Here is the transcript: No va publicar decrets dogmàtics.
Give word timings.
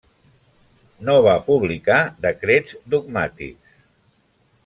No 1.09 1.13
va 1.25 1.35
publicar 1.49 1.99
decrets 2.27 2.75
dogmàtics. 2.97 3.79